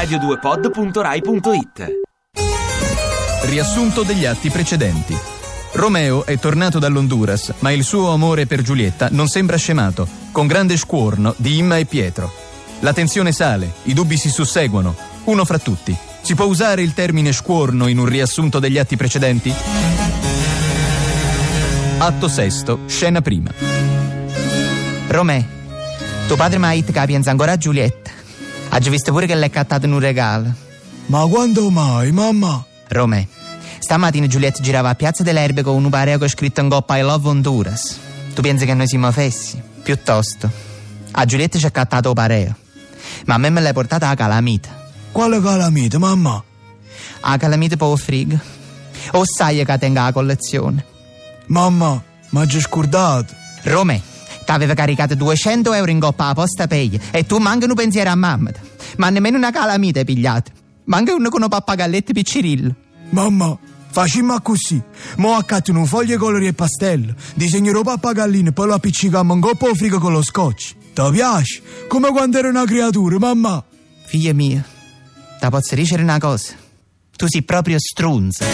radio2pod.rai.it 0.00 2.00
Riassunto 3.42 4.02
degli 4.02 4.24
atti 4.24 4.48
precedenti. 4.48 5.14
Romeo 5.72 6.24
è 6.24 6.38
tornato 6.38 6.78
dall'Honduras, 6.78 7.52
ma 7.58 7.70
il 7.70 7.84
suo 7.84 8.10
amore 8.10 8.46
per 8.46 8.62
Giulietta 8.62 9.08
non 9.10 9.28
sembra 9.28 9.58
scemato, 9.58 10.08
con 10.32 10.46
grande 10.46 10.78
scuorno 10.78 11.34
di 11.36 11.58
Imma 11.58 11.76
e 11.76 11.84
Pietro. 11.84 12.32
La 12.80 12.94
tensione 12.94 13.32
sale, 13.32 13.72
i 13.84 13.92
dubbi 13.92 14.16
si 14.16 14.30
susseguono, 14.30 14.96
uno 15.24 15.44
fra 15.44 15.58
tutti. 15.58 15.94
Si 16.22 16.34
può 16.34 16.46
usare 16.46 16.80
il 16.80 16.94
termine 16.94 17.32
scuorno 17.32 17.86
in 17.86 17.98
un 17.98 18.06
riassunto 18.06 18.58
degli 18.58 18.78
atti 18.78 18.96
precedenti? 18.96 19.52
Atto 21.98 22.28
sesto, 22.28 22.80
scena 22.86 23.20
prima. 23.20 23.52
Romè, 25.08 25.44
tuo 26.26 26.36
padre 26.36 26.58
che 26.84 27.02
pensa 27.04 27.30
ancora 27.30 27.52
a 27.52 27.58
Giulietta. 28.70 28.76
Oggi 28.76 28.90
visto 28.90 29.12
pure 29.12 29.26
che 29.26 29.34
l'hai 29.34 29.50
cattato 29.50 29.86
in 29.86 29.92
un 29.92 30.00
regalo. 30.00 30.52
Ma 31.06 31.26
quando 31.26 31.70
mai, 31.70 32.12
mamma? 32.12 32.64
Romè, 32.88 33.26
stamattina 33.78 34.26
Giulietta 34.26 34.62
girava 34.62 34.90
a 34.90 34.94
Piazza 34.94 35.22
delle 35.22 35.40
Erbe 35.40 35.62
con 35.62 35.82
un 35.82 35.90
pareo 35.90 36.18
con 36.18 36.28
scritto 36.28 36.60
in 36.60 36.68
coppa 36.68 36.96
I 36.96 37.02
love 37.02 37.28
Honduras. 37.28 37.98
Tu 38.34 38.42
pensi 38.42 38.64
che 38.64 38.74
noi 38.74 38.86
siamo 38.86 39.10
fessi? 39.10 39.60
Piuttosto. 39.82 40.50
A 41.12 41.24
Giulietta 41.24 41.58
ci 41.58 41.66
ha 41.66 41.70
cattato 41.70 42.08
il 42.08 42.14
pareo. 42.14 42.56
Ma 43.26 43.34
a 43.34 43.38
me 43.38 43.50
me 43.50 43.60
l'hai 43.60 43.72
portata 43.72 44.08
a 44.08 44.14
calamita. 44.14 44.68
Quale 45.10 45.40
calamita, 45.40 45.98
mamma? 45.98 46.42
A 47.20 47.36
calamita 47.36 47.76
per 47.76 47.90
il 47.90 47.98
frigo. 47.98 48.38
O 49.12 49.22
sai 49.24 49.64
che 49.64 49.78
tenga 49.78 50.04
la 50.04 50.12
collezione. 50.12 50.84
Mamma, 51.46 52.00
ma 52.30 52.46
ci 52.46 52.60
scordato. 52.60 53.34
Romè, 53.62 54.00
t'aveva 54.50 54.74
caricato 54.74 55.14
200 55.14 55.72
euro 55.74 55.92
in 55.92 56.00
coppa 56.00 56.26
a 56.26 56.34
posta 56.34 56.66
peglia 56.66 56.98
e 57.12 57.24
tu 57.24 57.38
manca 57.38 57.66
un 57.66 57.74
pensiero 57.74 58.10
a 58.10 58.16
mamma. 58.16 58.50
Ma 58.96 59.08
nemmeno 59.08 59.36
una 59.36 59.52
calamita 59.52 60.00
hai 60.00 60.04
pigliato. 60.04 60.50
Manca 60.86 61.14
uno 61.14 61.28
con 61.28 61.42
un 61.42 61.48
pappagalletto 61.48 62.12
piccirillo. 62.12 62.74
Mamma, 63.10 63.56
facciamo 63.90 64.40
così. 64.40 64.82
Mo 65.18 65.34
accatto 65.36 65.70
un 65.70 65.86
foglio 65.86 66.18
colori 66.18 66.48
e 66.48 66.52
pastello, 66.52 67.14
disegnerò 67.34 67.82
pappagallino 67.82 68.48
e 68.48 68.52
poi 68.52 68.66
lo 68.66 68.74
appiccicammo 68.74 69.34
in 69.34 69.40
coppa 69.40 69.68
o 69.68 69.74
frigo 69.76 70.00
con 70.00 70.10
lo 70.10 70.22
scotch. 70.22 70.74
Ti 70.94 71.10
piace? 71.12 71.62
Come 71.86 72.10
quando 72.10 72.38
ero 72.38 72.48
una 72.48 72.64
creatura, 72.64 73.18
mamma. 73.20 73.64
Figlia 74.04 74.34
mia, 74.34 74.66
ti 75.38 75.48
posso 75.48 75.76
dire 75.76 76.02
una 76.02 76.18
cosa? 76.18 76.54
Tu 77.16 77.26
sei 77.28 77.42
proprio 77.44 77.78
strunza. 77.78 78.44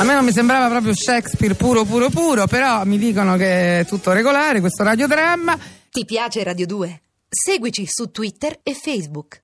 A 0.00 0.02
me 0.02 0.14
non 0.14 0.24
mi 0.24 0.32
sembrava 0.32 0.66
proprio 0.68 0.94
Shakespeare 0.94 1.52
puro 1.52 1.84
puro 1.84 2.08
puro, 2.08 2.46
però 2.46 2.86
mi 2.86 2.96
dicono 2.96 3.36
che 3.36 3.80
è 3.80 3.84
tutto 3.84 4.12
regolare 4.12 4.60
questo 4.60 4.82
radiodramma. 4.82 5.58
Ti 5.90 6.06
piace 6.06 6.42
Radio 6.42 6.64
2? 6.64 7.02
Seguici 7.28 7.84
su 7.86 8.10
Twitter 8.10 8.60
e 8.62 8.72
Facebook. 8.72 9.38